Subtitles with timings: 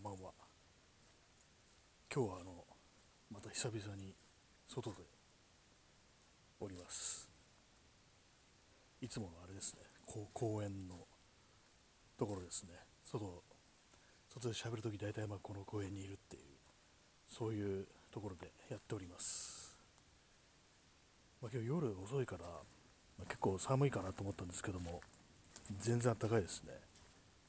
[0.00, 0.32] んばんは。
[2.12, 2.64] 今日はあの
[3.30, 4.14] また久々に
[4.66, 4.96] 外で
[6.58, 7.28] おります。
[9.02, 9.80] いつものあれですね。
[10.06, 10.94] 公園の
[12.18, 12.70] ところですね。
[13.04, 13.42] 外
[14.30, 16.42] 外で喋るとき大体まあこの公園にいるっていう
[17.28, 19.76] そういうところでやっております、
[21.42, 25.00] まあ、今日夜遅いから、まあ結構寒いかなと思ったんですけども
[25.78, 26.72] 全然暖かいですね。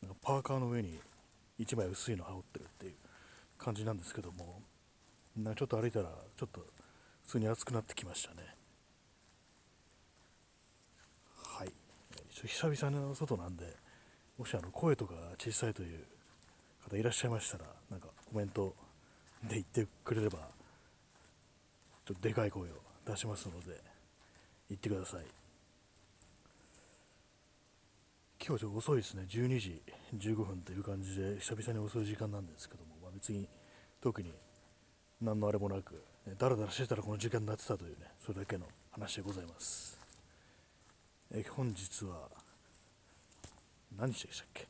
[0.01, 0.99] なんかパーカーの上に
[1.65, 2.93] 1枚薄いの羽織ってるっていう
[3.57, 4.61] 感じなんですけども
[5.37, 6.61] なちょっと歩いたらちょっと
[7.23, 8.55] 普通に暑くなってきましたね。
[11.35, 11.71] はい。
[12.43, 13.75] 久々の外なんで
[14.37, 16.03] もしあの声とか小さいという
[16.89, 18.75] 方いらっしゃいましたらなんかコメント
[19.43, 20.39] で言ってくれれば
[22.05, 22.65] ちょっとでかい声を
[23.05, 23.79] 出しますので
[24.69, 25.40] 言ってください。
[28.51, 29.81] 今日ちょっと遅いですね、12時
[30.17, 33.47] 15分という感じで、久々に遅い時間なんですけども、まあ、別に
[34.01, 34.33] 特に
[35.21, 35.93] 何のあれもなく、
[36.27, 39.97] ねだらだらしてたらこの時間になってたというね、それだけの話でございます。
[41.33, 42.27] え本日は、
[43.97, 44.67] 何日でしたっけ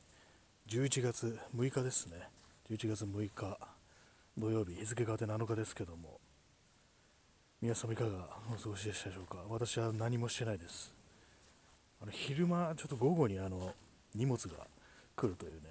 [0.68, 2.18] ?11 月6日ですね。
[2.70, 3.58] 11月6日
[4.38, 6.20] 土曜日、日付変わって7日ですけども、
[7.60, 9.40] 皆様いかがお過ごしでしたでしょうか？
[9.50, 11.01] 私は何もしてないです。
[12.02, 13.74] あの昼間、ちょっと午後にあの
[14.16, 14.68] 荷物が
[15.16, 15.70] 来るというね、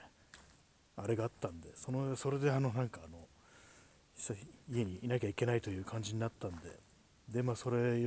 [0.97, 3.19] あれがあったんで、そのそれであのなんかあの
[4.71, 6.79] 家にいなきゃいけないという感じになったんで、
[7.29, 8.01] で、まあ、それ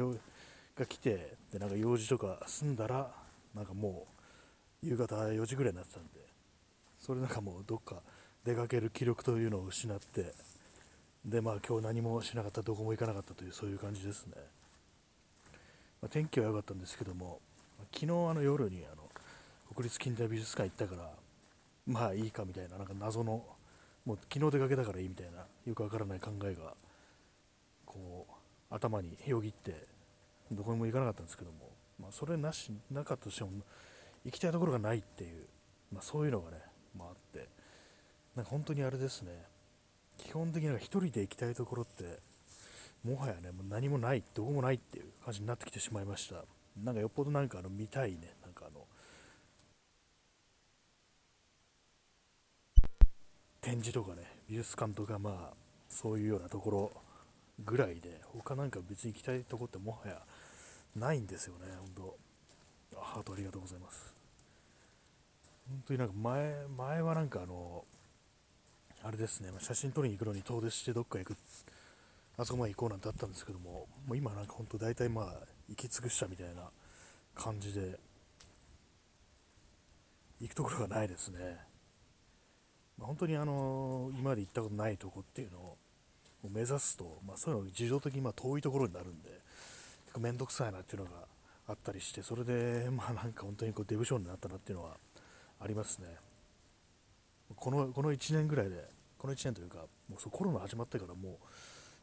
[0.77, 3.11] が来て、でなんか用事とか済んだら、
[3.53, 4.07] なんかも
[4.83, 6.11] う夕方4時ぐらいになってたんで、
[6.99, 8.01] それなんかもうどっか
[8.45, 10.33] 出かける気力というのを失って、
[11.25, 14.33] で、まあ今日何もしなかった、どこも行かなかったという、そういう感じですね。
[16.01, 17.39] まあ、天気は良かったんですけども、
[17.91, 19.03] 昨日あの夜にあの
[19.73, 21.09] 国立近代美術館行ったから
[21.87, 23.43] まあいいかみたいななんか謎の
[24.05, 26.73] もう昨日出かけたからいいみたいなよくわからない考えが
[27.85, 28.33] こう
[28.73, 29.87] 頭によぎって
[30.51, 33.51] どこにも行かなかったんですけども、まあ、それなしなかったとしても
[34.25, 35.45] 行きたいところがないっていう、
[35.91, 36.57] まあ、そういうのがね、
[36.97, 37.47] まあ、って
[38.35, 39.31] なんか本当にあれですね
[40.17, 42.19] 基本的には一人で行きたいところって
[43.03, 46.43] もはやねもう何もないどこもないっていう感じになってきてしまいました。
[46.81, 48.85] なんかよっぽどなんかあの見たいね、なんかあの、
[53.61, 55.53] 展示とかね、美術館とかまあ、
[55.89, 56.91] そういうようなところ
[57.63, 60.21] ぐらいで、他なんか別に行きたいとこってもはや
[60.95, 62.17] ないんですよね、本
[62.91, 64.13] 当ハートありがとうございます。
[65.69, 67.85] 本当になんか前、前はなんかあの、
[69.03, 71.35] あれですね、ま写真撮りに行くのに遠出してどっか行く、
[72.37, 75.25] あそこまで行こうなんてあったんですけども、もう今なんか本当大体まあ、
[75.69, 76.69] 行き尽くしたみたいな
[77.35, 77.99] 感じで
[80.41, 81.39] 行くところがないですね、
[82.97, 85.77] まあ、本当にあの今まで行ったことないとこっていうのを
[86.51, 91.11] 目指すと、まあ、そういうの自動的にま遠いところになるんで結構面倒くさいなっていうのが
[91.67, 94.97] あったりしてそれでまあなんか本当にこうデブ症になったなっていうのは
[95.61, 96.07] ありますね。
[97.55, 98.83] このこの1年ぐらいで
[99.17, 99.77] この1年というか
[100.09, 101.35] もうそうコロナ始まってからもう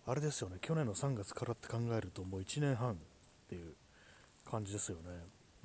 [0.06, 2.96] あれですよね去年の3月からって考えるともう1年半っ
[3.48, 3.74] ていう
[4.50, 5.02] 感じですよね。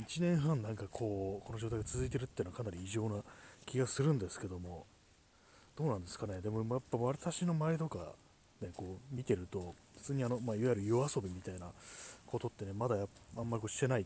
[0.01, 3.23] 1年半なんかこう、この状態が続いてるっていうのはかなり異常な
[3.66, 4.85] 気がするんですけども、
[5.78, 6.41] どうなんですかね。
[6.41, 8.13] でもやっぱ私の周りとか、
[8.62, 11.72] ね、こう見てると、普通にあの、まあ、いわゆる夜遊びみたいな
[12.25, 12.96] ことってね、まだ
[13.38, 14.06] あんまりこうしてない、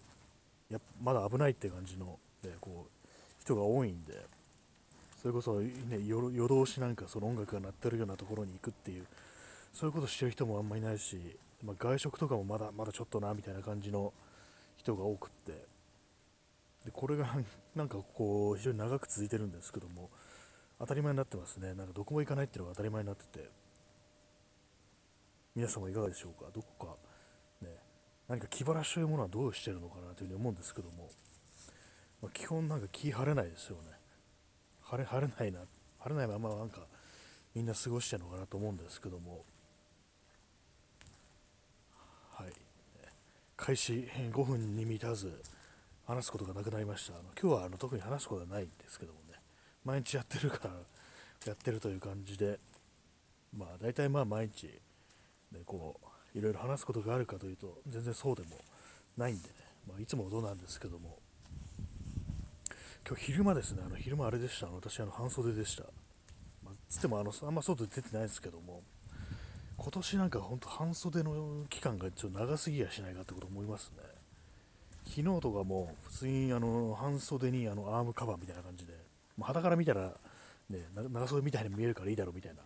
[0.70, 4.14] やまだ危ないって感じの、ね、こう人が多いんで、
[5.22, 5.76] それこそ、ね、
[6.06, 9.06] 夜夜通しなんかその音楽が鳴ってるようなところに行くっていう、
[9.74, 14.14] そういうことしてる人もあんまりいないし、まあ、外食とかもまだまだちょっとなみたいな感じの
[14.78, 15.52] 人が多くって。
[16.86, 17.28] でこれが
[17.76, 20.10] なんかこう非常に長く続いてるんですけども
[20.80, 21.74] 当たり前になってますね。
[21.74, 23.50] なんかどこも行かないっていうのが当たり前になってて。
[25.56, 26.50] 皆様いかがでしょうか？
[26.54, 27.76] どこかね
[28.30, 31.10] 何か気晴らしというものはどうしてるのかなというふに思うんですけども、
[32.22, 33.92] まあ、基本なんか気晴れないですよね。
[34.84, 35.60] 晴れ晴れないな
[36.00, 36.82] 晴れないままなんか
[37.54, 39.44] みんな過ごしてるのかなと思うんですけども
[42.32, 42.54] はい、
[43.60, 45.42] 開始5分に満たず
[46.08, 47.14] 話すことがなくなりました。
[47.14, 49.38] あの今日はあの特に話すことはないんですけどもね、
[49.84, 50.72] 毎日やってるから
[51.46, 52.58] やってるという感じで、
[53.56, 54.68] まあ大体まあ毎日、
[55.52, 56.00] ね、こ
[56.34, 58.50] ういろいろ話すことがあるかというと全然そうでも
[59.18, 59.54] ないんでね、
[59.88, 61.18] まあ、いつもどうなんですけども、
[63.06, 65.84] 今日昼間ですね、あの昼間あれでした、あの私あの半袖でした。
[66.64, 68.82] まあ、つってもあのあんま外出てないですけども、
[69.82, 74.04] 今年なんか本当半袖の期間がちょっと長すぎやしないかってこと思いますね。
[75.06, 78.94] 昨日とかも普通にあの半袖にあのアームカバーみたいな感じで、
[79.42, 80.12] 肌から見たら
[80.70, 82.62] ね、長袖みたいに見えるからいいだろうみたいな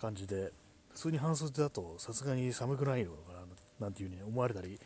[0.00, 0.52] 感じで
[0.92, 4.78] 普通に半袖だとさすがに寒くないのかななんていうふうに思われたり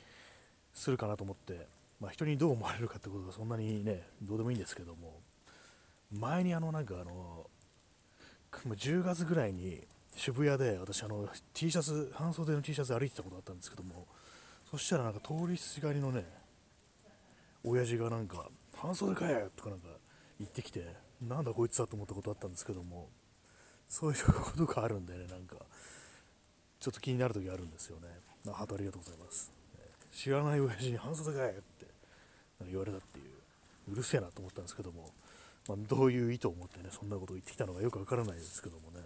[0.72, 1.66] するかなと思って、
[2.00, 5.20] まあ、人にどう思われるかってことがそんなにねどうでもいいんですけども
[6.10, 7.46] 前にあのなんかあの
[8.66, 9.82] 10月ぐらいに
[10.16, 14.06] 渋谷で私あの T シャツ半袖の T シャツ歩いてたことあったんですけども
[14.70, 16.24] そしたらなんか通りすがりのね
[17.64, 19.88] 親父がなんか半袖かよとかなんか
[20.38, 20.84] 言ってきて
[21.22, 23.08] なんだこいつだと思ったことあったんですけども
[23.88, 25.56] そういうことがあるんでねなんか
[26.80, 28.08] ちょっと気になる時あるんですよね
[28.52, 29.50] ハートありがとうございます、
[30.12, 31.86] 知らない親父に半袖かよって
[32.68, 33.22] 言われたってい
[33.88, 35.08] ううるせえなと思ったんですけども、
[35.66, 39.00] まあ、どういう意図を持ってねそんなことを言ってきたのかよくわからないですけどもね。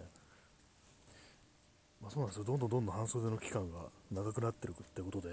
[2.01, 2.43] まあ、そうなんですよ。
[2.45, 5.29] どんどんどんどん半袖の期間が長くなってるってことで。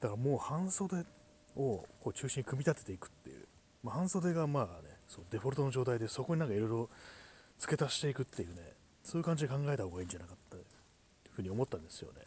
[0.00, 1.04] だからもう半袖
[1.56, 3.46] をこう中心に組み立てていくっていう、
[3.82, 6.90] まあ、半袖がまあねそうデフォルトの状態でそこになんかいろいろ
[7.58, 8.74] 付け足していくっていうね。
[9.02, 10.64] そういう感じで考えた方がいいんじゃなかったという
[11.30, 12.22] ふうに思ったんですよね。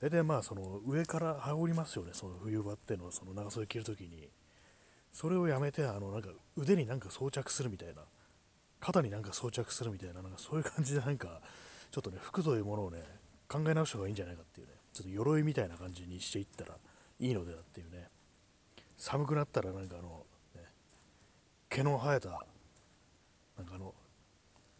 [0.00, 2.12] 大体まあその上から羽織りますよね。
[2.14, 4.28] その冬場ってのその長袖着るときに。
[5.12, 8.02] それをやめてあのなんか腕になんか装着するみたいな。
[8.80, 11.40] 肩になんか装着するみたいななんかそういう感じでなんか
[11.94, 12.98] ちょっとね服というものをね
[13.46, 16.74] 考え直した方がいいんじゃないかっていうねちょっと鎧みたいな感じにしていったら
[17.20, 18.08] いいのではっていうね
[18.96, 20.26] 寒くなったらなんかあの、
[20.56, 20.62] ね、
[21.70, 23.94] 毛の生えたなんかあの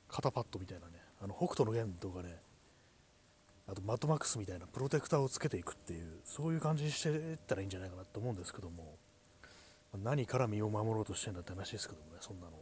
[0.08, 2.34] 肩パッドみたいなねあの北斗の拳とかね
[3.68, 8.96] あとマットマックスみたいなプロテクターをつけていくっていうそういう感じにしていったらいいんじゃないかなと思うんですけども
[10.02, 12.52] 何から身を守ろうとしてんだって話ですけどもねそんなの。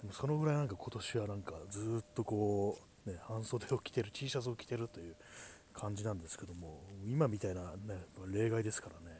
[0.00, 5.16] でもそのぐらいなんか今年はなんかずっとこうね半袖を着てる T シャツを着てるという
[5.72, 9.16] 感じなんですけども今みたいなね例外ですからね。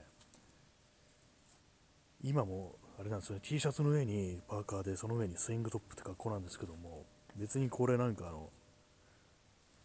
[2.25, 3.41] 今もあれなんですね。
[3.43, 7.05] T シャツの上にパーカーでその上にスイングトップって格好なんですけども
[7.37, 8.51] 別にこれなんかあの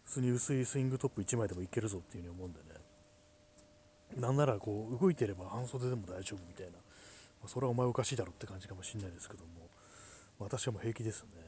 [0.04, 2.78] 普通に薄いスイングトップ1枚でもいけるぞっていうふうに思うんでね。
[4.16, 6.78] なんならこう動いてれば半袖でも大丈夫みたいな、ま
[7.44, 9.68] あ、それはお前おかしいだろって感じかもしれないですけども
[10.38, 11.47] 私はもう平気ですね。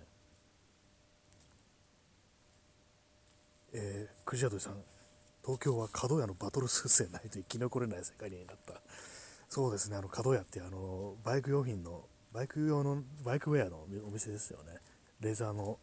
[3.73, 4.75] えー、クジアドさん
[5.43, 8.81] 東京は角屋のバトルスーツでないと生き残れない世界になった
[9.51, 14.75] そうですね、あの角屋ってあのバイク用品の、バイク用の、バイクウェアのお店ですよね。
[15.19, 15.77] レーザーの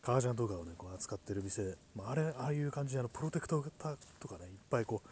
[0.00, 5.02] 革ジャンとかをね、こう扱ってる店、まあ、あれ、ああいう感じであのプロテクターとかね、いっぱいこ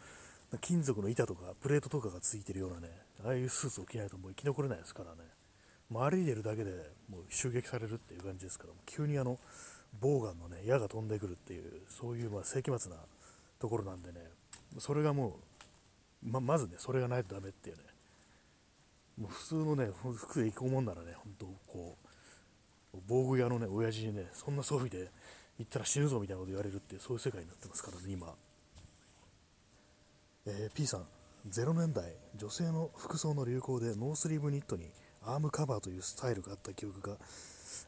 [0.51, 2.89] う、金属の板とかプレートとかがついてるようなね、
[3.23, 5.17] ああいうスーツを着ないともう生き残れないですからね。
[5.91, 6.71] まあ、歩いてるだけで
[7.07, 9.37] もう襲撃されるっていう感じですから、急にあの、
[9.99, 12.97] ボウガンのね、矢が飛んでくるっていう、そういうまあ世紀末な
[13.59, 14.19] ところなんでね、
[14.79, 15.39] それがも
[16.23, 17.83] うままずね、それがないとダメっていうね、
[19.17, 21.97] もう普通のね、服で行こうもんならね、本当こ
[22.93, 25.09] う、防具屋のね、親父にね、そんな装備で
[25.59, 28.33] 行ったら死ぬぞみたいなこと言われるって、そういう世界になってますからね、今。
[30.47, 31.05] えー、P さん、
[31.49, 34.89] 0年代、女性の服装の流行でノースリーブニットに
[35.23, 37.17] アームカバーというスタイルがあった記憶が、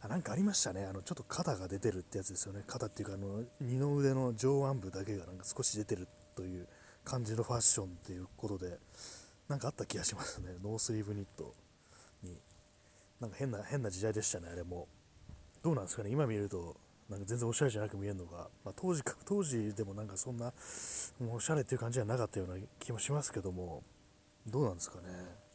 [0.01, 6.67] あなんかありましたね、あのちょっと肩が出てるってやつですよね、肩っていうか、あの二の腕の上腕部だけがなんか少し出てるという
[7.03, 8.77] 感じのファッションっていうことで、
[9.47, 11.53] なんかあった気がしますね、ノースリーブニット
[12.23, 12.37] に。
[13.19, 14.87] なんか変な、変な時代でしたね、あれも。
[15.63, 16.75] どうなんですかね、今見ると、
[17.09, 20.53] なんか全然おしゃれじゃなく見えるのが、まあ、当時か、当時でもなんかそんな、
[21.19, 23.83] もうおしゃれっていう感じじゃなかったような気もしますけども、
[24.45, 25.46] どうなんですかね。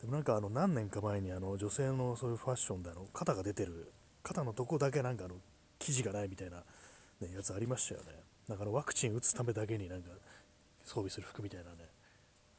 [0.00, 3.92] でもなんかあの何年か前にあの女性のそういうファッションであの肩が出てる、
[4.22, 5.34] 肩のとこだけなんかあの
[5.78, 6.58] 生地がないみたいな、
[7.20, 8.06] ね、やつありましたよね。
[8.48, 10.10] だからワクチン打つためだけになんか
[10.82, 11.76] 装備する服みたいなね、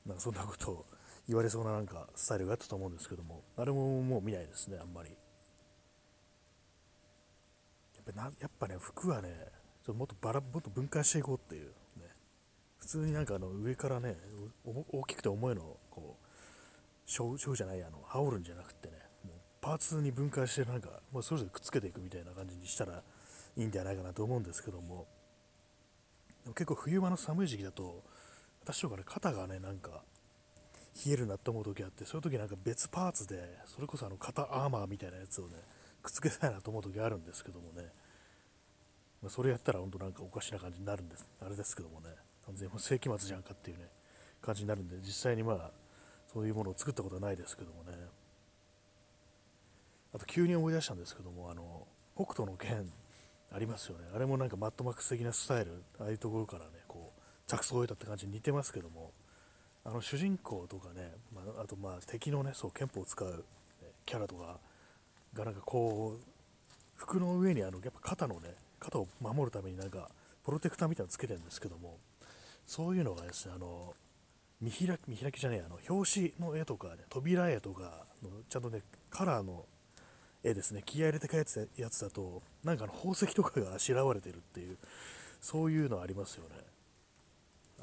[0.06, 0.86] なんかそんなことを
[1.28, 5.10] 言われそうななんかスタイルがあったと思うんですけども、あれももう見ないですね、あんまり。
[5.10, 5.16] や
[8.02, 9.30] っぱなやっぱね、服はね、
[9.84, 11.68] ちょっともっとバラもっと分解していこうっていう、
[11.98, 12.06] ね、
[12.80, 14.16] 普通になんかあの上からね、
[14.64, 15.78] 大きくて重いの、
[17.12, 18.94] しょうじゃないあの羽織るんじゃなくてね
[19.26, 23.04] もうパーツに分解してなんかもうそれぞれくっつけていくみたいな感じにしたら
[23.58, 25.08] いいんじゃないかなと思うんですけども。
[26.44, 28.04] でも結構冬場の寒い時期だと
[28.64, 30.02] 私とかね肩がねなんか
[31.06, 35.58] 冷えるなって思う時あってそういう時なんか別パーツでそれこそあの肩アーマーみたいなやつをね
[36.02, 37.90] くっつけたいなと思う時あるんですけどもね、
[39.22, 42.10] まあ、それやったら本当なんかおかしな感じになるんですあれですけどもね。
[42.46, 43.86] 完全に世紀末じゃんかっていうね
[44.42, 45.72] 感じになるんで実際にまあ
[46.34, 47.92] そういうものを作ったことはないですけどもね。
[50.14, 52.92] あと急に思い出したんですけどもあの北斗の拳
[53.54, 54.06] ありますよね。
[54.14, 59.12] あれもなんかマットマックス的なスタイルああいうところからねこう着想を得たって感じに似てますけども
[59.84, 63.46] あの主人公とかね、まあ、あとまあ敵のねそう憲法を使う、
[64.06, 64.60] キャラとか
[65.34, 66.26] がなんかこう
[66.96, 70.10] 服の上にあのやっぱ肩のね肩を守るためになんか
[70.46, 71.98] プロテクターみたいなのつけてるんですけども
[72.66, 73.94] そういうのがですねあの
[74.62, 79.66] 見開き見開きじゃねえあの表紙の絵とかね扉絵とかのちゃんとねカラーの
[80.44, 84.78] 絵ですね気合入れて描いたやつだとなんかあの宝石とかがあしらわれてるっていう
[85.40, 86.56] そういうのありますよね。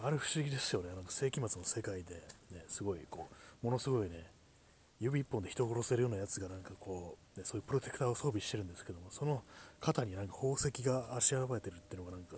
[0.01, 2.15] あれ不思議ですよねなんか世紀末の世界で、
[2.53, 3.29] ね、すごいこ
[3.63, 4.31] うものすごいね
[5.01, 9.43] 指一本で人殺せるようなやつがなんかこう、ね、そういうプロテクターを装備してるんですけどもその
[9.81, 12.37] 肩になんか宝石があしらわれてるっていうのがなんか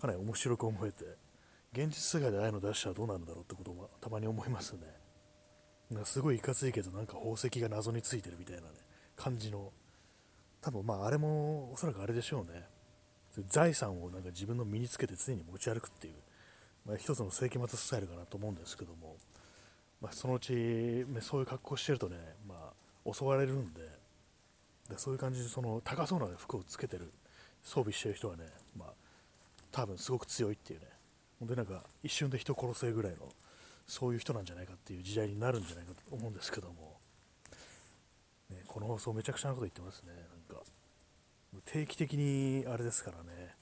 [0.00, 1.04] かなり面白く思えて
[1.72, 4.80] 現実世界でああいうの出したらどうなるんだろうってこともたまに思いますね。
[5.90, 8.66] なすごいいかついけどなんか宝石が謎についてるみたいなね
[9.16, 9.72] 感じの。
[10.60, 12.64] 多分まああれもおそらくあれでしょうね。
[13.48, 16.14] 財産をなんか自分の身につけて常に持ち歩くっていう、
[16.84, 19.16] まあ、一つの世紀末スタイルかなと思うんですけども、
[20.00, 22.16] まあ、そのうち、ねそういう格好してるとね、
[22.48, 22.72] ま
[23.06, 23.82] あ、襲われるんで。
[24.88, 27.12] でそういう感じでその高そうな服をつけてる
[27.62, 28.44] 装備してる人はね、
[28.76, 28.92] まあ、
[29.70, 30.86] 多分すごく強いっていうね。
[31.38, 33.28] 本当になんか一瞬で人殺せぐらいの
[33.86, 36.98] そういう人なんじゃないかっていう時代になるんじゃないかと思うんですけども。
[38.50, 40.12] ね、この放送めちゃくちゃなこと言ってますね。
[40.12, 40.62] なんか
[41.64, 43.54] 定期的にあれですからね。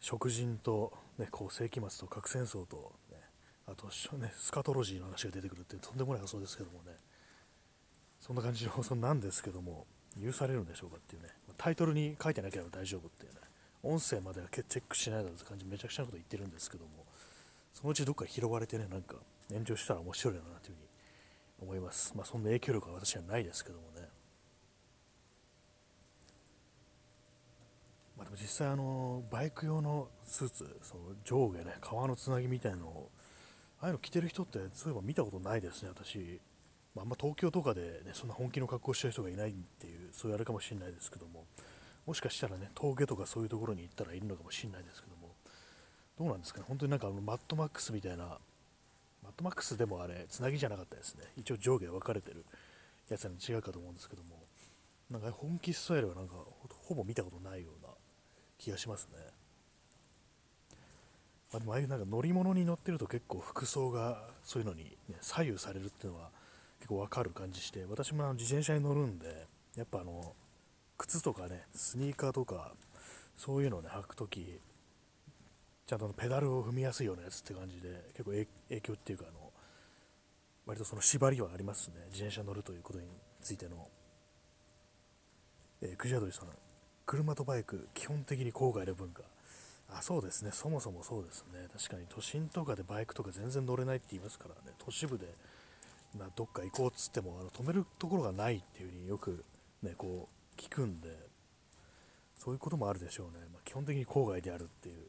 [0.00, 3.18] 食人と、ね、こう世紀末と核戦争と、ね、
[3.66, 6.96] あと、ね、スカトロジーの話が出てくるってとんでもない放送ですけどもね。
[8.20, 9.86] そんな感じの放送なんですけども
[10.22, 11.28] 許されるんでしょうかっていうね。
[11.56, 13.38] タイトルに書いてなければ大丈夫っていうね。
[13.82, 17.04] 音声まではチェックしないだろうって感じめちゃくちゃなこと言ってるんですけども
[17.72, 19.16] そのうちどっか拾われてねなんか
[19.50, 20.76] 炎上したら面白いなというふうに
[21.62, 22.12] 思います。
[22.16, 24.08] まあ、そんな影響力は私はないですけどもね。
[28.16, 33.10] まあ、でも実際あの、バイク用のスーツ、その上下ね、革のつなぎみたいのを、
[33.80, 36.40] ああいうの着てる人ってそういえば見たことないですね、私。
[36.94, 41.46] まあ、んま東京とかで、ね、そんな本気の格好してる人がいないっていう、そういうあれかもしれないですけども、
[42.06, 45.34] もしかしたらね、峠とかそういうところに行ったらいるのかもしれないですけども、
[46.18, 48.38] どうなんですかね、本当になんかあのマッドマックスみたいな
[49.22, 51.24] マットマックスでもあれ、つなぎじゃなかったですね。
[51.36, 52.44] 一応上下分かれてる
[53.08, 54.42] やつに違うかと思うんですけども、
[55.10, 56.34] なんか本気スタイルはなんか
[56.82, 57.92] ほぼ見たことないような
[58.58, 59.18] 気がしますね。
[61.52, 66.30] まあ、でもああいうなんか乗り物に乗ってると結構服装がそういうのに、ね、左右されるっていうのは
[66.78, 70.34] 結構わかる感じして、私も自転車に乗るんで、やっぱあの、
[70.98, 72.72] 靴とかね、スニーカーとか、
[73.36, 74.60] そういうのをね、履くとき、
[75.86, 79.52] ちゃんとペダルを踏みやすいようなやつって感じで結構影響っていうかあの
[80.64, 81.96] 割とその縛りはありますね。
[82.10, 83.06] 自転車乗るということに
[83.40, 83.88] ついての、
[85.82, 86.48] えー、クジャドリさん。
[87.04, 89.22] 車とバイク基本的に郊外の文化。
[89.90, 90.50] あそうですね。
[90.52, 91.66] そもそもそうですね。
[91.76, 92.06] 確かに。
[92.08, 94.74] 都心とかでバイクとか全然乗れないって言いますからね。
[94.78, 95.26] 都市部で
[96.16, 99.44] などっか行こうっつってもあの止めるところがないっていう風によく
[99.82, 101.08] ねこう聞くんで
[102.36, 105.06] そういうこともあるでしょうね、まあ、基本的に郊外であるっていう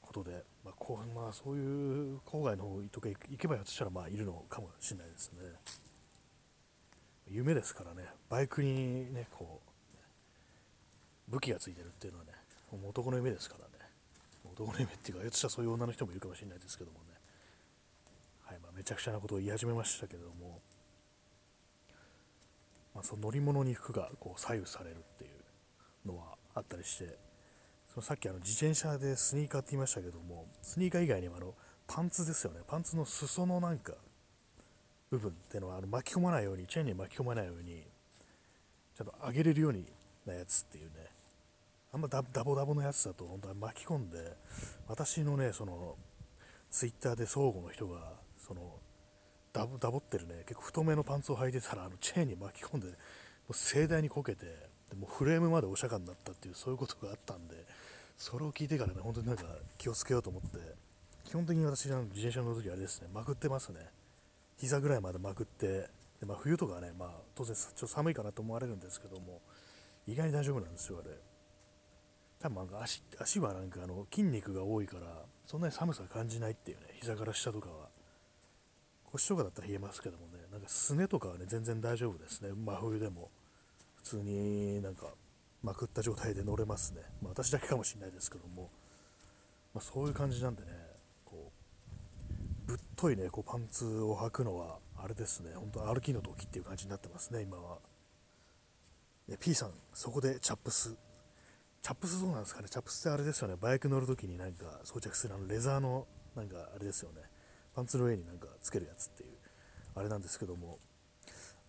[0.00, 5.40] ことで、まあこうまあ、そういう郊外の方とか行けばやとしたらまあいるのかもしれないですね。
[7.30, 9.60] 夢ですからね、バイクにね、こ
[11.28, 12.32] う、武器がついてるっていうのはね、
[12.72, 13.84] もう男の夢ですからね、
[14.50, 17.04] 男の夢っていうか、やとしたらそういう女の人もいるかもしれないですけどもね、
[18.44, 20.62] はいまあ、めちゃくちゃなことを言い始めましたけれども、
[22.98, 27.16] まあ、その乗り物に服がこう左右されるっていうのはあったりして、
[27.94, 31.54] そのさっきあの自転車でスニーカーって言いましたけどもスニーカー以外にもあの
[31.86, 32.58] パンツですよね。
[32.66, 33.92] パンツの裾のなんか
[35.10, 37.84] 部分っていうのはあの巻き込まないようにチェーンに巻き込まないように
[38.96, 39.84] ちゃんと上げれるように
[40.26, 40.90] なやつっていうね。
[41.92, 44.18] あんまダボダボのやつだと本当は巻き込んで
[44.88, 45.94] 私のねその
[46.68, 48.60] ツイッターで相互の人がその
[49.52, 50.42] ダボダボってるね。
[50.46, 52.94] 結構太めのパンツを履いてたらあのチェーンに巻き込んでも
[53.50, 54.44] う盛大にこけて
[54.90, 57.56] でもフレームまでお釈迦になったっていうそういうことがあったんで
[58.16, 59.44] それを聞いてからね本当になんか
[59.78, 60.58] 気をつけようと思って
[61.24, 63.80] 基本的に私の自転車の時あれですねまくってますね。
[64.58, 65.86] 膝ぐらいまでまくって
[66.18, 69.40] で、まあ、冬とかね、まあ、当然ちょっと寒いかなと思われるんですけども
[70.06, 71.14] 意外に大丈夫なんですよあれ。
[72.40, 77.88] 多分なんか足足はなんかあの筋肉が多いからそんなに寒さ感じないっていうね膝から下とかは。
[79.12, 80.38] 腰とかだったら冷えますけどもね。
[80.52, 82.50] なんかすねとかはね全然大丈夫ですね。
[82.54, 83.30] 真冬でも。
[83.96, 85.06] 普通になんか
[85.62, 88.70] まくった状態で乗れますね、まあ、私だけかもしれないですけども、
[89.74, 90.68] まあ、そういう感じなんでね。
[91.24, 91.50] こ
[92.66, 95.50] うぶっといねこうパンツを履くのはあれですね。
[95.54, 97.78] 本当歩きの時っていう感じになってますね今は。
[99.40, 100.94] P さんそこでチャップス。
[101.82, 102.68] チャップスどうなんですかね？
[102.68, 103.56] チャップスってあれですよね。
[103.60, 107.22] バイク乗るときになんか装着するあのレザーのなんかあれですよね。
[107.78, 109.28] パンツの上になんかつけるやつっていう
[109.94, 110.80] あれなんですけども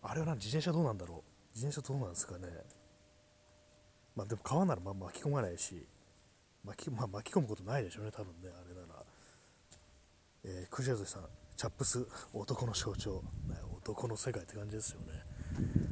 [0.02, 2.48] あれはな自転車どうなんだろう自転車どうなんですかね。
[4.16, 5.86] まあでも川ならま巻き込まないし、
[6.64, 9.04] 巻き,、まあ、巻き込むことないでしょうね、多分ね、あれなら。
[10.46, 13.24] えー、クジャズさん、チャップス、男の象徴、
[13.76, 15.08] 男の世界って感じですよね。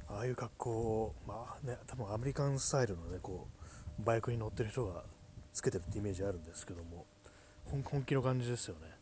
[0.08, 3.48] ああいう格好を、まあね、多分アメリカンスタイルのね、こ
[4.00, 5.04] う、バイクに乗ってる人が
[5.54, 7.06] つけてるってイメージあるんですけども、
[7.66, 8.97] 本気の感じですよね。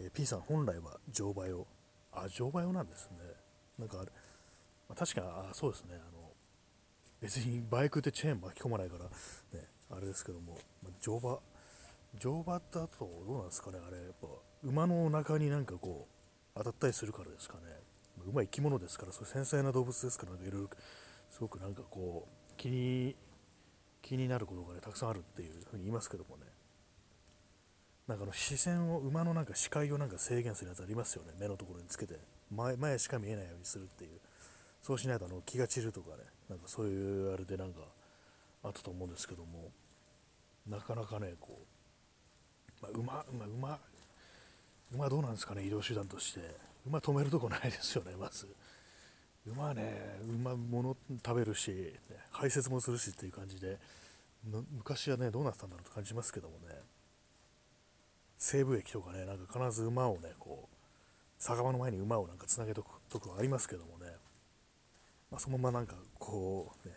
[0.00, 1.66] えー、P さん、本来は乗馬用。
[2.12, 3.18] あ、乗馬用なんですね。
[3.78, 4.10] なんかあれ、
[4.88, 5.94] まあ、確かあそうですね。
[5.94, 6.30] あの
[7.20, 9.10] 別にバイクってチェーン巻き込まないから、ね、
[9.90, 11.38] あれですけども、まあ、乗馬、
[12.18, 12.88] 乗馬だと
[13.26, 14.28] どうなんですかね、あれ、やっぱ
[14.62, 17.62] 馬の中になんかこう、当たったりするからですかね。
[18.26, 20.70] 馬生き物ですから、そう繊細な動物ですから、いろいろ、
[21.30, 23.16] すごくなんかこう、気に、
[24.02, 26.44] 気になることがね、たくさんあるっていうふうに言いますけどもね。
[28.06, 32.18] なんかの視線を、馬のなんか視界をなんか制限するやつありますよね、目のところにつけて。
[32.50, 34.20] 前前しか見えないようにするっていう。
[34.82, 37.80] そうしないとあの気が散るとかね、なんかそういうあれでなんか
[38.62, 39.70] あったと思うんですけども、
[40.68, 41.58] なかなかね、こ
[42.82, 43.78] う、まあ、馬、馬、馬、
[44.92, 46.40] 馬どうなんですかね、移動手段として。
[46.86, 48.46] 馬止めるとこないですよね、まず。
[49.46, 51.94] 馬ね、馬物食べるし、
[52.30, 53.78] 排泄もするしっていう感じで、
[54.72, 56.74] 昔はね、どうなってたんだろうと感じますけどもね、
[58.44, 60.76] 西部駅とかね、なんか必ず馬をね、こう、
[61.38, 64.12] 酒場の前に馬をなんかつなげとくとこありますけどもね、
[65.30, 66.94] まあ、そのままなんかこうね、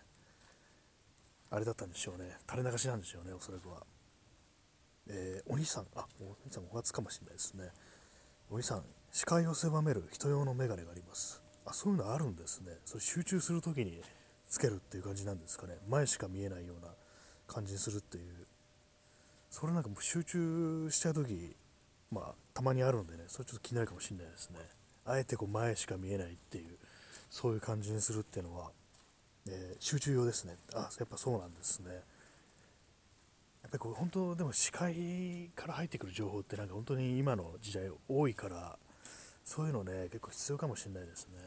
[1.49, 3.77] あれだったんでしょうね、垂れ流しなんでしょうね、おそらくは。
[5.07, 7.71] えー、お兄さん、あ、お兄さんお初かもしれないですね。
[8.49, 11.41] お兄さん、視界を狭める人用のメガネがあります。
[11.65, 12.73] あ、そういうのあるんですね。
[12.83, 14.01] それ集中するときに
[14.49, 15.77] つけるっていう感じなんですかね。
[15.87, 16.91] 前しか見えないような
[17.47, 18.47] 感じにするっていう。
[19.49, 21.55] それなんかもう集中しちゃうとき、
[22.11, 24.59] まあ、たまにあるんでね、それちょっと気になるかもしれないですね。
[25.05, 26.77] あえてこう前しか見えないっていう
[27.29, 28.71] そういう感じにするっていうのは、
[29.47, 30.57] えー、集中用ですね。
[30.73, 31.91] あやっぱそうなんですね。
[31.91, 38.77] やっぱりこう本当でも視界から入ってくる情報ってなんか本当に今の時代多いから
[39.43, 41.37] そういうのね結構必要かもしれないですね。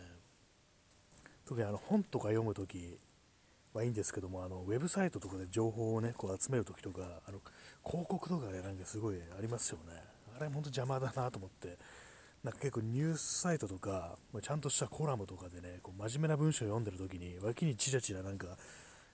[1.46, 2.96] 特にあの本とか読むとき
[3.74, 3.86] はい。
[3.86, 3.90] い。
[3.90, 7.40] んですけどもあのウェブサイトとかで情報をねこう集めるときとかあの
[7.84, 9.16] 広告とかねなんかすごい。
[9.16, 10.02] ありますよね
[10.36, 11.78] あれ本当邪魔だなと思って
[12.42, 18.56] なんか結構ニュースサイトとか、ちゃんとしたコラムとかでね、こう真面目な文章を読んでる時に、脇にチラチラなんか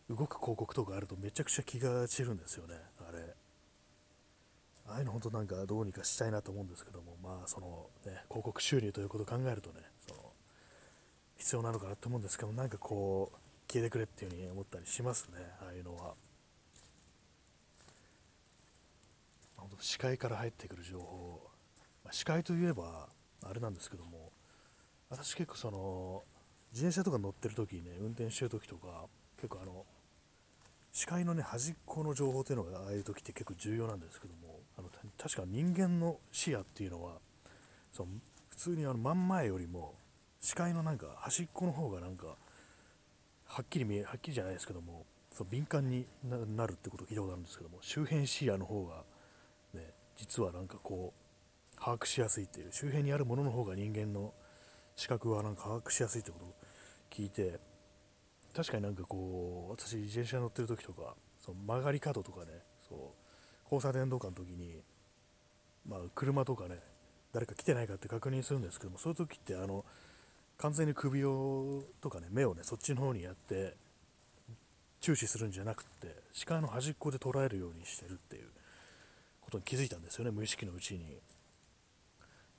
[0.09, 3.35] 動く広告とかあるとめちゃくちゃ気が散るんですよね、あれ。
[4.87, 5.03] ああい。
[5.03, 6.31] うの本当なんかどうにかしたい。
[6.31, 9.05] なと思うんですけども、まあそのね、広告収入とい。
[9.05, 10.21] うことを考えるとね、その
[11.37, 13.38] 必要なのかなと思うんですけど、なんかこう、
[13.69, 16.15] 消えてくれっていうふうに思ったりしますね、ああいうのは。
[19.81, 21.41] 視界から入ってくる情報、
[22.05, 23.09] まあ、視界といえば、
[23.49, 24.33] あれなんですけども
[25.09, 26.23] 私結構その
[26.73, 29.85] 自転車とか乗ってる時にね運転してる時とか結構あの
[30.93, 37.19] 視界のね端っこの情報っていうのがああいう時って結構重要なんですけどもあの確か人間の視野っていうのは
[37.93, 38.09] その
[38.49, 39.95] 普通にあの真ん前よりも
[40.41, 42.37] 視界のなんか端っこの方がなんか
[43.47, 49.03] はっきり見えはっきりじゃないですけどもその敏感になるってことを聞いたことあるんですけども周辺視野の方が
[49.75, 54.33] ね実はなんかこう把握しやすいっていう周辺にあるものの方が人間の
[54.97, 56.55] 視覚はなんか把握しやすいってことを
[57.11, 57.61] 聞いて
[58.55, 62.47] 確かになんかこう私自転車乗ってる時とかその曲がり角とかね
[62.89, 62.99] そう
[63.65, 64.81] 交差点とかの時に
[65.87, 66.81] まあ車とかね
[67.33, 69.85] 誰か来てないかって確認するんですけどもそういう時ってあの
[70.59, 73.75] 完全に首をとかね目をねそっちの方にやって
[75.01, 78.49] 注視するんじゃなくって視界の端っこで捉えるようにしてるっていう
[79.40, 81.01] ことに気づいたんですよね無意識のうちに。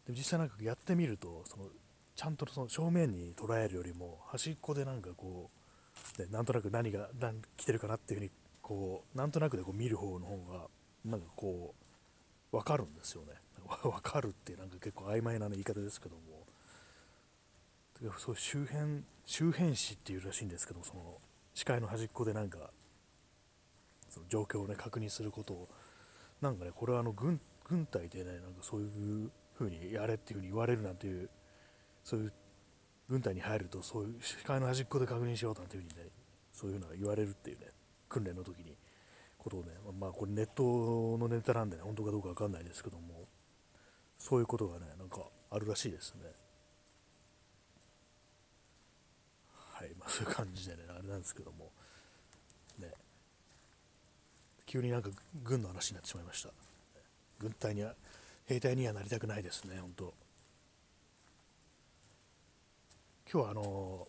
[0.06, 1.66] でも実際なんかやってみるとその
[2.16, 5.50] ちゃんとその正面に捉えるよりも端っこでなんかこ
[6.18, 8.32] う、ね、なんとなく何が何来てるかなっていうふうに
[8.62, 10.68] こうなんとなくでこう見る方の方が
[11.06, 11.76] なんかこ
[12.52, 13.34] う分かるんですよね
[13.84, 16.22] 分かるってなんか結構曖昧な言い方ですけども
[18.18, 21.18] そう周辺周辺視っていうらしいんですけどその
[21.54, 22.70] 視界の端っこでなんか
[24.10, 25.68] その状況をね確認することを
[26.42, 31.30] なんかねこれはあの軍軍隊でねなんかそういう風にやれっていう風に言われるなんていう
[32.04, 32.34] そういう
[33.10, 36.12] 軍隊に入るとそういう視界の端っこで確認しようなんていう風にね
[36.54, 37.68] そういうのが言われるっていうね
[38.08, 38.76] 訓練の時に
[39.38, 43.28] ことをねまあこれネットのネタなんでね本当かどうか分かんないですけども
[44.18, 46.22] そういうことがねなんかあるらしいですね
[49.78, 51.72] はいまあ そういう感じでねあれなんですけども。
[52.80, 52.92] ね。
[54.66, 55.10] 急になんか
[55.44, 56.50] 軍の話になってしまいました。
[57.40, 57.96] 軍隊には
[58.46, 60.14] 兵隊にはなりたくないですね、本当。
[63.32, 64.08] 今日はあの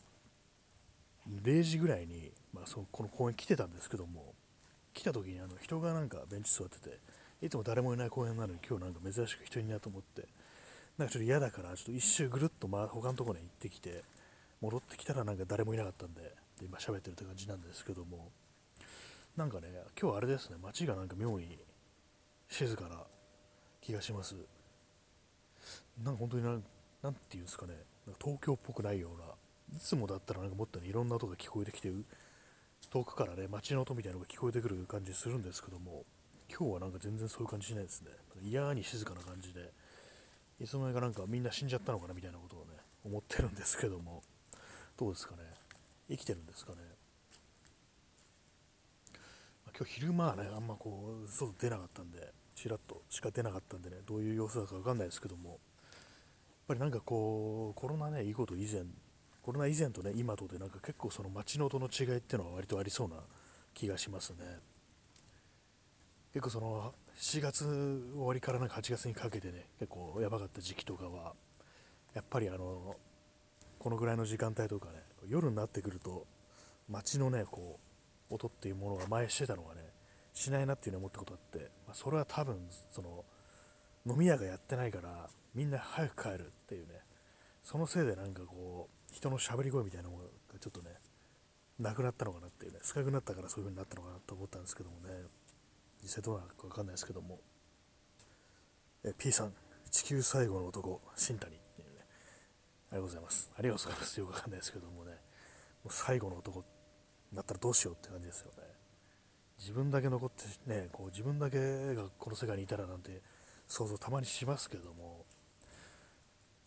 [1.42, 4.34] 0時ぐらいに、まあ、そのこの公園来てたんですけども
[4.94, 6.98] 来た時にあの人がなんかベンチ座ってて
[7.42, 10.22] いつも誰もいない公園なのに今日なんか珍しく人いないと思って
[10.96, 14.02] なんかちょっと嫌だからちょっと一周ぐるっと、ま、他のところに行ってきて
[14.60, 16.22] 戻ってきたらなんか誰もいなかったんで
[16.58, 18.30] で今喋ってるって感じなんですけども。
[19.36, 19.68] なんかね
[20.00, 20.56] 今日あれですね。
[20.60, 21.58] 街がなんか妙に
[22.48, 22.96] 静かな
[23.80, 24.34] 気がします。
[26.02, 26.64] なんか本当になん
[27.02, 27.74] なんていうんですかね。
[28.06, 29.24] なんか東京っぽくないような。
[29.76, 31.92] いつもだったらなんかもっと、ね、いろんな音が聞こえてきて
[32.90, 36.04] 遠くからね街の音みたいなのが聞こえてくる感じするんですけども。
[36.50, 38.10] 今日はなんか全然そういう感じしないですね。
[38.42, 39.70] 嫌に静かな感じで。
[40.58, 42.72] いつの間にかなんかみんな死んじゃったのかなみたいなことをね
[43.04, 44.22] 思ってるんですけども。
[44.98, 45.42] どうですかね。
[46.10, 46.78] 生きてるんですかね。
[49.76, 55.50] 今日昼間はねあんまこう外出なかったんでちらっとしか出なかったんでねどういう様子だか分かんないですけども。
[55.50, 55.58] やっ
[56.68, 58.82] ぱりなんかこうコロナねいいこと以前
[59.40, 63.16] コロナ以前とね今とでなんか結構その街の音の違いっていうのは割とありそうな
[63.72, 64.36] 気がしますね。
[66.34, 71.34] 結構その7月終わりからなんか8月にかけてね結構やばかった時期とかは
[72.14, 72.96] やっぱりあの
[73.78, 76.26] このぐらいの時間帯とかね夜になってくると
[76.88, 77.78] 街のねこ
[78.30, 79.80] う音っていうものが前してたのがね
[80.32, 82.56] しないなっていうのを思ったことあって、まあ、それは多分
[82.90, 83.24] その
[84.06, 86.94] 飲み屋がやってないからみんな早く帰るっていうね
[87.62, 90.90] そのせいでなんかこう人のしゃべり声みたいなものがちょっとね
[91.78, 95.08] なくなったのかなっていうね少なくなったからそういう風になったのかなと思ったんですけどもね
[96.02, 97.40] 実際どうなるか分かんないですけども。
[99.04, 99.52] え P さん
[99.90, 101.67] 地球最後の男新谷。
[102.90, 103.50] ありがとうございます。
[103.56, 104.20] ありがとうございます。
[104.20, 105.10] よく分かんないですけどもね。
[105.10, 105.16] も
[105.90, 108.64] う最後の男になったらどうしようって感じですよね。
[109.58, 113.20] 自分だけ残ってねこう自分だけがこの世界にいたらなんて
[113.66, 115.24] 想像たまにしますけども。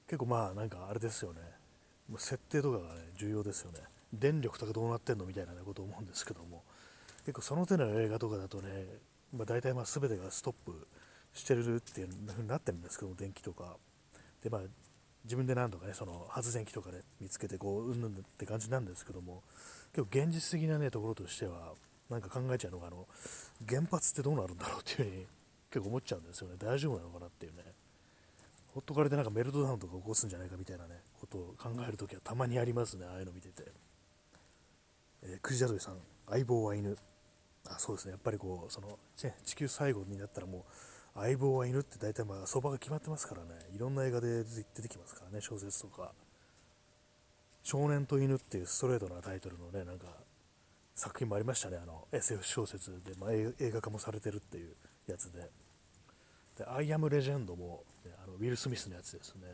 [0.07, 1.39] 結構まあなんかあれですよね。
[2.09, 3.79] もう設定とかがね重要ですよね。
[4.13, 6.63] 電力とかどうなってんのみたいな、こと思うんですけども。
[7.19, 8.85] 結構その手の映画とかだとね、
[9.33, 10.85] まあ、大体まあ全てがストップ
[11.33, 13.77] してるっていう風になってるんですけども電気とか。
[14.43, 14.61] でまあ
[15.25, 19.43] 自分で何とかねその発電機とかね見つけてこううんぬんって感じなんですけども
[19.93, 21.73] 結構現実的なねところとしては
[22.09, 23.07] なんか考えちゃうのがあの
[23.67, 25.25] 原発ってどうなるんだろうっていう風に
[25.71, 26.55] 結構思っちゃうんですよね。
[26.59, 27.63] 大丈夫なのかなっていうね。
[28.73, 33.63] ほっとかれてなんかメルトダウンとか起こすんじゃないかみたいなねことを考えるときはたまにありますねああいうの見てて、
[35.23, 35.97] え、クジラドリさん
[36.29, 36.97] 相棒は犬。
[37.69, 38.11] あそうですね。
[38.11, 38.97] やっぱりこうその
[39.45, 40.61] 地球最後になったらもう
[41.15, 43.49] 相棒は犬って大体まあ相場が決まってますからね。
[43.75, 45.41] いろんな映画で出てきますからね。
[45.41, 46.13] 小説とか
[47.63, 50.07] 少年と犬っていうストレートなタイトルのねなんか
[50.95, 51.79] 作品もありましたね。
[51.81, 54.75] あの SF 小説で、まあ、映画化もされてるっていう
[55.07, 55.49] やつで。
[56.57, 59.47] でアイアムレジェンドも、ね、あのウィル・スミスのやつですね。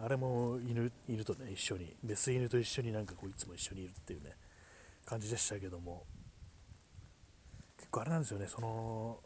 [0.00, 4.30] あれも犬犬とね一緒にメス犬と一緒になんかこういつも一緒にいるっていうね
[5.04, 6.04] 感じでしたけども。
[7.76, 8.46] 結構あれなんですよね。
[8.48, 9.18] その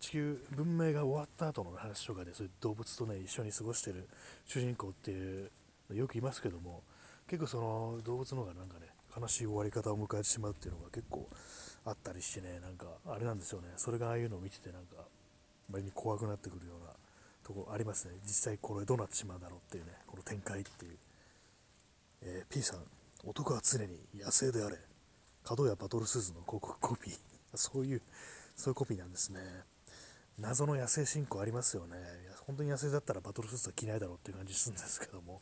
[0.00, 4.08] 地球文明が終わった後の話とかでそういう動物とね一緒に過ごしてる
[4.46, 5.50] 主人公っていう
[5.92, 6.82] よくいますけども
[7.28, 8.86] 結構その動物の方がなんかね
[9.16, 11.28] 悲しい終わり方を迎えてしまうっていうのが結構
[11.84, 13.68] あったりしてねなんかあれなんですよね。
[13.76, 15.04] それがああいうのを見ててなんか
[15.70, 16.92] 割に怖くなってくるような
[17.42, 18.14] とこありますね。
[18.24, 20.96] 実際これどうなってしまうんだろうっていうねこの展開っていう、
[22.22, 22.80] えー、P さん
[23.24, 24.76] 男は常に野生であれ。
[25.42, 27.18] 角やバトルスーツの広告コピー。
[27.56, 28.02] そういう
[28.54, 29.40] そういうコピーなんですね。
[30.40, 31.96] 謎の野生進行ありますよね。
[32.46, 35.40] 本当に野生だったらバトルスーツは着ないだろうっていう感じするんですけども。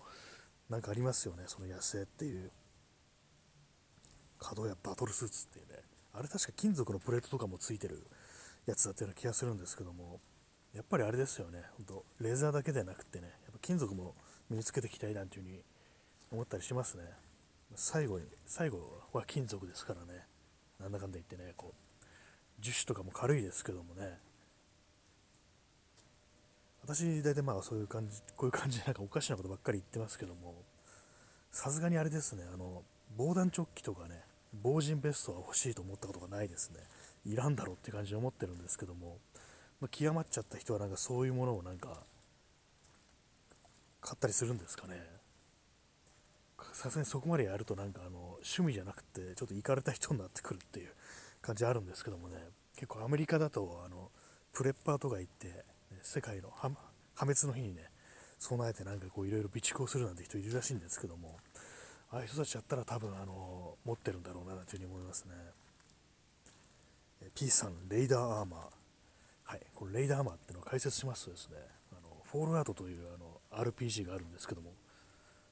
[0.69, 2.51] なんかありますよねその野生っていう。
[4.39, 5.83] 角やバトルスーツっていうね。
[6.13, 8.05] あれ確か金属のプレートとかもついてる
[8.67, 10.21] やつだったような気がするんですけども。
[10.75, 12.05] やっぱりあれですよね本当。
[12.25, 13.29] レーザーだけでなくてね。
[13.29, 14.15] やっぱ金属も
[14.51, 15.63] 身につけていきたいなんていう風に
[16.33, 17.05] 思ったりしますね。
[17.77, 20.27] 最後に最後は金属ですからね。
[20.81, 22.03] なんだかんだ言ってねこう
[22.61, 24.19] 樹脂とかも軽いですけどもね。
[26.83, 30.55] 私大体まあそういう感じこういう感じでなんかおかしなことばっかり言ってますけども
[31.51, 32.83] さすがにあれですねあの
[33.17, 34.23] 防弾チョッキとかね
[34.63, 36.79] 防塵ベストは欲しいと思ったことがないですね。
[37.27, 39.19] いらんだろうって感じで思ってるんですけども、
[39.81, 42.03] まあ、極まっちゃった人はなんかそういうものをなんか
[44.01, 45.03] 買ったりするんですかね。
[46.73, 50.91] さすがにそこまでやるとなんかあの趣味じゃなくてちょっと行かれた人になってくるっていう
[51.43, 52.37] 感じあるんですけどもね。
[52.75, 54.11] 結構アメリカだとあの
[54.53, 55.65] プレッパーとか行って、
[56.03, 56.71] 世界の破
[57.21, 57.91] 滅の日にね
[58.39, 61.37] 備えてなんかこういろいろ備蓄をするなんて人いるらしいんですけども
[62.11, 65.35] ああいう人たちやったら多分あの持ってるんだろうなというふうに思いますね。
[67.35, 68.61] P さん、レイダーアーマー。
[69.45, 71.57] はい、これレイダーアーマーっていうのを解説しますとですね、
[71.93, 74.73] あのフォールアウトというあの RPG があるんですけども、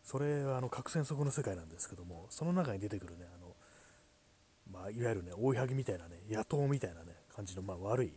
[0.02, 3.54] それはあの核戦争の世界なんですけども、その中に出てくるね、あの
[4.72, 8.12] まあ、いわゆるね追いはぎみたいなね野党みたいなね感じの、まあ、悪い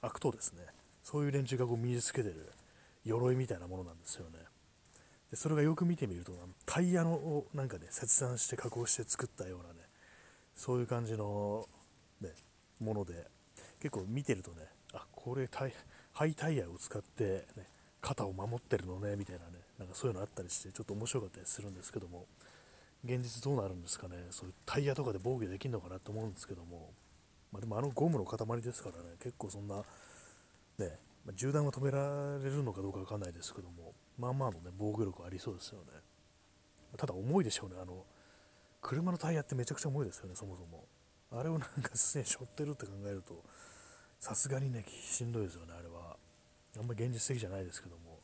[0.00, 0.62] 悪党ですね
[1.02, 2.52] そういう連中がこう身につけてる
[3.04, 4.38] 鎧みたいなものなんですよね。
[5.30, 6.32] でそれがよく見てみると
[6.66, 9.80] タイヤのをなんかね切断して加工して作ったようなね
[10.54, 11.66] そういう感じの、
[12.20, 12.30] ね、
[12.80, 13.26] もので
[13.80, 15.72] 結構見てるとねあこれタイ
[16.12, 17.64] ハイタイヤを使って、ね、
[18.02, 22.26] 肩を守ってるのねみたいなねなんかそういうのあったりしてちょっと面白かったりするんですけども
[23.04, 26.90] 現実どうなるんですかねそういうタイヤとかで防御できるのかなと思うんですけども、
[27.50, 29.82] まあ、でもあのゴムの塊ですからね結構そんな
[30.78, 35.86] ね、まあ、銃弾は止められるのかどうかわかんないですけどもまあまあのね防御力ありそうですよね。
[36.96, 38.04] ただ重いでしょうねあの
[38.82, 40.84] 車のタイヤってめちゃくちゃ重いですよねそもそも。
[41.30, 43.42] あれをなんかすでに背負ってるって考えると
[44.18, 46.16] さすがにねしんどいですよねあれは。
[46.78, 48.20] あんまり現実的じゃないですけども。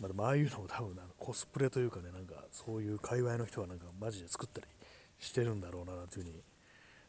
[0.00, 4.66] まあ、でもああいうのも多分なんコスプレというかねなんかそういう界隈の人はなんかマジで作ったり
[5.18, 6.42] してるんだろうなというふうに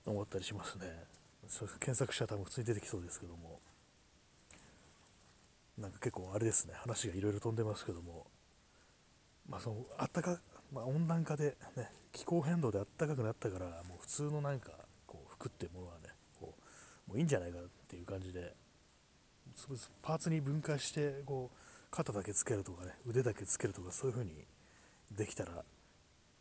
[0.05, 0.85] 思ったりしますね。
[1.79, 3.59] 検索したら多分普通に出てきそうですけども。
[5.77, 8.27] なんか結構あれですね話がいろいろ飛んでますけども。
[9.49, 10.39] まあそのあったか、
[10.71, 14.71] まあ、温暖化でね気候変動であったかくなったからもう普通のなんか
[15.05, 16.09] こう服っていうものはね
[16.39, 16.53] こ
[17.07, 18.53] うもういいんじゃないかっていう感じで
[20.01, 21.57] パーツに分解してこう
[21.91, 24.31] 肩だけつけるとかね腕だけつけるとかそういう風に
[25.11, 25.63] できたら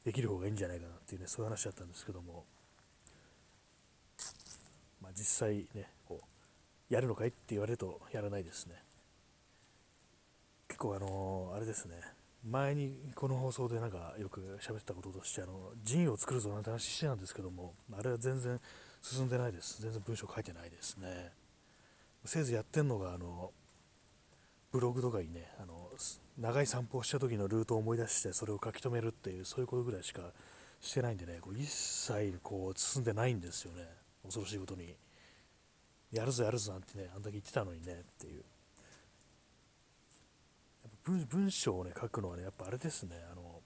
[0.04, 2.44] できる方がいいんじゃないかなっていうねそういう話だったんですけども。
[5.02, 8.76] まあ、実際ねこうやるのかいって言われるとやらないですね。
[10.82, 11.94] 構あの、あれですね。
[12.44, 18.58] 前にこの放送でなんかよく喋ってたこととしてあの陣を作るぞなんて話してたんですけどもあれは全然
[19.00, 19.80] 進んでないです。
[19.80, 21.30] 全然文章書いてないですね。
[22.24, 23.52] せいぜいやってんのがあの
[24.72, 25.90] ブログとかにねあの
[26.38, 30.22] 長い散歩をした時のルートを思い出してそれを書き留めるっていうそういうことぐらいしか
[30.80, 33.84] してないんでねこう一切こう進んでないんですよね。
[34.24, 34.96] 恐ろしいことに。
[36.10, 38.42] やるぞやるぞなんてねあんだけ言ってたのにねっていう。
[41.04, 43.60] 文章をね書くのはねやっぱあれですねあの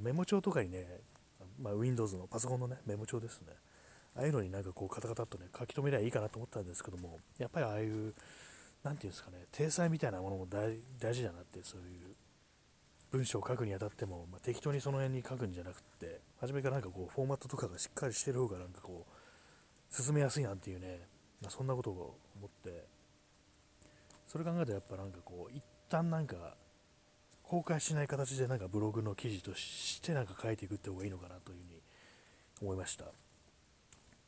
[0.00, 1.00] メモ帳とかにね、
[1.60, 3.48] まあ、Windows のパソコンのねメモ帳ですね。
[4.16, 8.14] ああいうのになんかこうカタカタっとね書き留めりゃいいかなと思ったんですけどもやっぱりああいう
[8.84, 10.76] 何て言うんですかね、体裁みたいなものも大
[11.14, 12.14] 事だなって、そういう
[13.10, 21.00] 文章を書くにあたっても、まあ、適当にその辺に書くんじゃなくて、初めからなんかこう、フォーマットとかがしっかりしてる方がなんかこう、進めやすいなんていうね、
[21.40, 22.84] まあ、そんなことを思って、
[24.26, 26.56] それ考えるとやっぱなんかこう、一旦なんか、
[27.42, 31.80] 公開しない形でなんかブログの記事としてなんか書いていくって方がいいのかなというふうに
[32.62, 33.04] 思いました。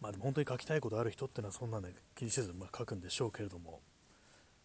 [0.01, 3.81] まあでも本当に書きたいことある人ってのはそんなね気にせずま書くんでしょうけれども、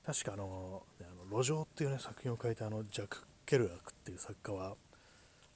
[0.06, 4.76] 確かあのあの路上っていう、ね、作品を書いたあのジャック・ケルアクっていう作家は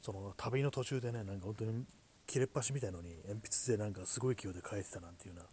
[0.02, 1.84] その旅の途中でねなんか本当に
[2.28, 5.50] 切れっ端みたいのに鉛筆でなんかすごい勢いで書いてたなんていうような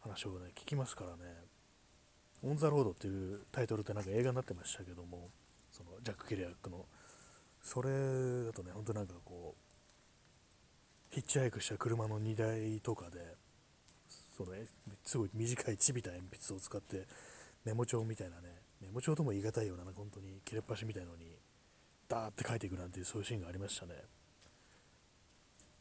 [0.00, 1.32] 話をね聞きますからね
[2.44, 5.30] 「オン・ザ・ロード」っていうタイトルってなんか映画になってましたけども
[5.72, 6.86] そのジャック・ケルアックの
[7.62, 13.36] それだとね本当なんかこうヒッチハイクした車の荷台とかで
[14.36, 14.52] その
[15.04, 17.06] すごい短いちびた鉛筆を使って
[17.64, 21.38] メモ帳みたいなね、メモ帳とも言い難いような、本当に切れっ端みたいのに、
[22.08, 23.94] ダーって書いていくなんていうそういうシーンがありましたね。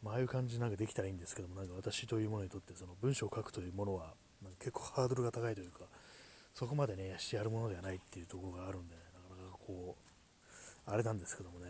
[0.02, 5.86] まあ、ああいう感じなんかできたらいいんですけども、なんか私というものにとってその文章を書くというものは、なんか結構ハードルが高いというか、
[6.54, 11.70] そこまでね、してやるものではないっていうところがあるんで、なかなかこう、あれなんですけどもね。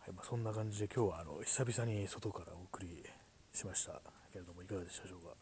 [0.00, 3.04] はいまあ、そんな感じで今日はあの久々に外からお送り
[3.52, 4.00] しました
[4.32, 5.34] けれども、いかがでしたでしょうか。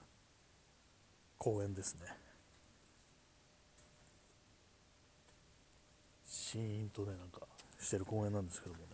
[1.39, 2.27] 公園ですね。
[6.47, 7.41] シーンとねなんか
[7.79, 8.87] してる公園なんですけどもね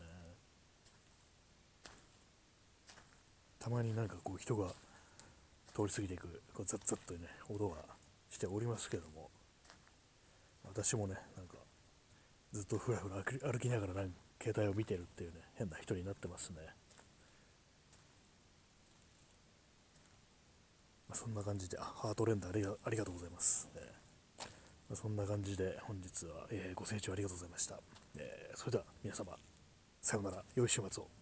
[3.59, 4.69] たまになんかこう人が
[5.75, 7.77] 通り過ぎていくこうザッザッとね音が
[8.33, 9.31] しておりますけども
[10.65, 11.59] 私もねなんか
[12.53, 14.11] ずっとふらふら歩きながらなん
[14.43, 16.57] 携帯を見てるっていうね変な人になってますね、
[21.09, 24.03] まあ、そんな感じであハートレンダーありがありがとうございます、ね
[24.95, 27.81] そんな感じで本日は、えー、ご清聴ありがとうございました。
[28.19, 29.33] えー、それでは皆様、
[30.03, 31.22] さようなら、良い週末を。